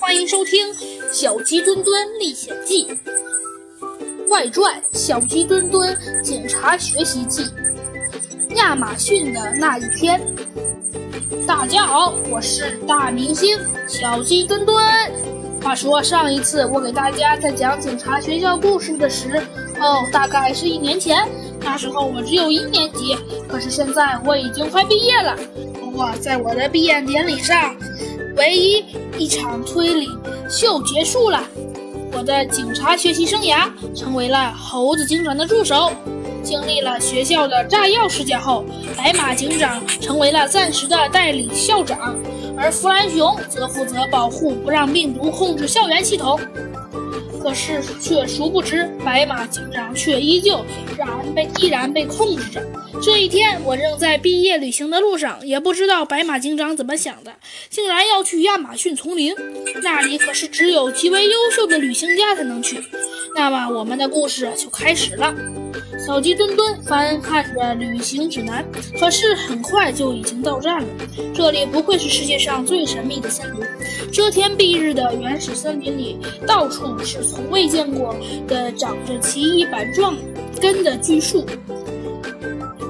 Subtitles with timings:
[0.00, 0.66] 欢迎收听
[1.12, 2.86] 《小鸡墩墩历险记》
[4.30, 7.44] 外传《小鸡墩墩警察学习记》。
[8.56, 10.18] 亚马逊的那一天，
[11.46, 14.82] 大家好，我是大明星小鸡墩墩。
[15.62, 19.38] 话说上一次我给大家在讲警察学校故事的时
[19.78, 21.28] 候，大概是一年前，
[21.60, 23.14] 那时候我只有一年级。
[23.46, 25.36] 可是现在我已经快毕业了。
[25.78, 27.76] 不过在我的毕业典礼上，
[28.36, 28.84] 唯一
[29.18, 30.08] 一场推理
[30.48, 31.42] 秀结束了，
[32.12, 35.92] 我的警察学习生涯成为了猴子警长的助手。
[36.42, 38.64] 经历了学校的炸药事件后，
[38.96, 42.16] 白马警长成为了暂时的代理校长，
[42.56, 46.40] 而弗兰熊则负责保护，不让病毒控制校园系统。
[47.42, 50.64] 可是却殊不知，白马警长却依旧
[50.96, 52.62] 然被依然被控制着。
[53.02, 57.34] 这一天，我正在毕业旅行的路上，也不知道白马警长怎么想的，
[57.70, 59.34] 竟然要去亚马逊丛林。
[59.82, 62.82] 那里可是只有极为优秀的旅行家才能去。
[63.34, 65.34] 那么，我们的故事就开始了。
[66.06, 68.64] 小鸡墩墩翻看着旅行指南，
[68.98, 70.88] 可是很快就已经到站了。
[71.34, 73.60] 这里不愧是世界上最神秘的森林，
[74.10, 78.16] 遮天蔽日的原始森林里，到处是从未见过
[78.48, 80.16] 的长着奇异板状
[80.60, 81.44] 根的巨树，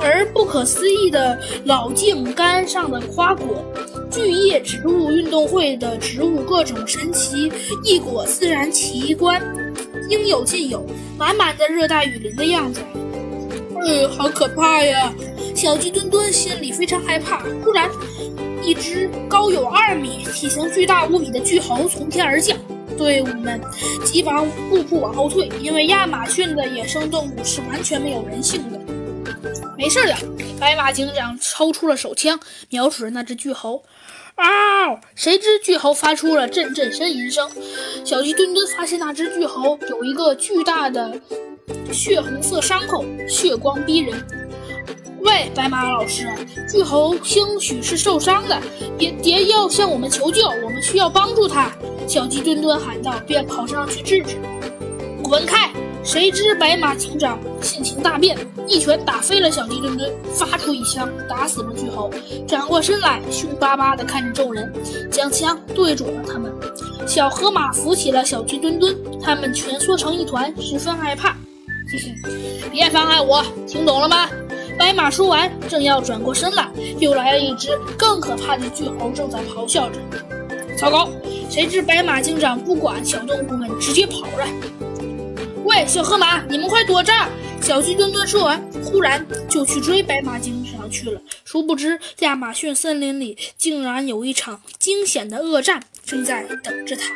[0.00, 3.64] 而不可思议的老茎干上的花果，
[4.10, 7.50] 巨叶植物运动会的植物各种神奇
[7.84, 9.42] 异果自然奇观。
[10.12, 10.84] 应有尽有，
[11.16, 12.82] 满满的热带雨林的样子。
[13.80, 15.10] 哎，好可怕呀！
[15.54, 17.42] 小鸡墩墩心里非常害怕。
[17.64, 17.90] 突然，
[18.62, 22.56] 一只高有二米、体型巨大无比的巨猴从天而降，
[22.98, 23.58] 队伍们
[24.04, 28.78] 急忙步步往后退，因为亚马逊的野生动物是完全没有人性的。
[29.78, 30.14] 没事的，
[30.60, 33.82] 白马警长抽出了手枪，瞄准了那只巨猴。
[34.36, 35.00] 嗷！
[35.14, 37.48] 谁知巨猴发出了阵阵呻吟声。
[38.04, 41.20] 小鸡墩墩发现那只巨猴有一个巨大的
[41.92, 44.26] 血红色伤口，血光逼人。
[45.20, 46.28] 喂，白马老师，
[46.68, 48.60] 巨猴兴许是受伤的，
[48.98, 51.70] 别别要向我们求救，我们需要帮助它。
[52.08, 54.36] 小鸡墩墩喊道，便跑上去制止。
[55.22, 55.70] 滚开！
[56.04, 58.36] 谁知白马警长性情大变，
[58.66, 62.10] 一拳打飞了小鸡墩墩，发出一枪打死了巨猴，
[62.46, 64.72] 转过身来凶巴巴地看着众人，
[65.10, 66.52] 将枪对准了他们。
[67.06, 71.36] 小河马扶起了小鸡墩墩，他们蜷缩成一团，十分害怕。
[71.90, 74.28] 嘿嘿，别妨碍我，听懂了吗？
[74.76, 76.68] 白马说完，正要转过身来，
[76.98, 80.00] 又来了一只更可怕的巨猴，正在咆哮着。
[80.76, 81.08] 糟糕！
[81.48, 84.46] 谁知白马警长不管小动物们，直接跑了。
[85.74, 87.30] 喂，小河马，你们快躲这儿！
[87.62, 91.18] 小鸡墩墩说完，忽然就去追白马警长去了。
[91.46, 97.14] 殊不知，亚马逊森林里竟然有一场惊险的恶战正在等着他。